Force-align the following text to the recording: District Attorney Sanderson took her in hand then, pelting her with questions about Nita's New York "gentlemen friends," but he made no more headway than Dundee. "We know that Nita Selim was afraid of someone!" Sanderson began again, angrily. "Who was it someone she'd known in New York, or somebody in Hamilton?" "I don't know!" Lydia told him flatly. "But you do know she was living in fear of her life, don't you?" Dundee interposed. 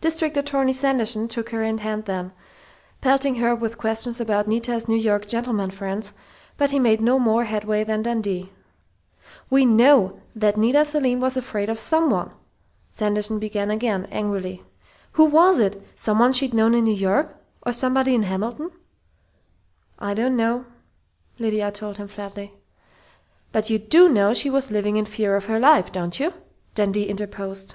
District 0.00 0.36
Attorney 0.36 0.72
Sanderson 0.72 1.26
took 1.26 1.50
her 1.50 1.60
in 1.64 1.78
hand 1.78 2.04
then, 2.04 2.30
pelting 3.00 3.34
her 3.40 3.56
with 3.56 3.76
questions 3.76 4.20
about 4.20 4.46
Nita's 4.46 4.86
New 4.86 4.94
York 4.94 5.26
"gentlemen 5.26 5.72
friends," 5.72 6.12
but 6.56 6.70
he 6.70 6.78
made 6.78 7.00
no 7.00 7.18
more 7.18 7.42
headway 7.42 7.82
than 7.82 8.00
Dundee. 8.02 8.52
"We 9.50 9.64
know 9.66 10.20
that 10.36 10.56
Nita 10.56 10.84
Selim 10.84 11.18
was 11.18 11.36
afraid 11.36 11.68
of 11.68 11.80
someone!" 11.80 12.30
Sanderson 12.92 13.40
began 13.40 13.68
again, 13.68 14.04
angrily. 14.12 14.62
"Who 15.14 15.24
was 15.24 15.58
it 15.58 15.82
someone 15.96 16.32
she'd 16.32 16.54
known 16.54 16.72
in 16.74 16.84
New 16.84 16.94
York, 16.94 17.36
or 17.66 17.72
somebody 17.72 18.14
in 18.14 18.22
Hamilton?" 18.22 18.70
"I 19.98 20.14
don't 20.14 20.36
know!" 20.36 20.66
Lydia 21.40 21.72
told 21.72 21.96
him 21.98 22.06
flatly. 22.06 22.54
"But 23.50 23.70
you 23.70 23.80
do 23.80 24.08
know 24.08 24.34
she 24.34 24.50
was 24.50 24.70
living 24.70 24.94
in 24.94 25.04
fear 25.04 25.34
of 25.34 25.46
her 25.46 25.58
life, 25.58 25.90
don't 25.90 26.20
you?" 26.20 26.32
Dundee 26.76 27.08
interposed. 27.08 27.74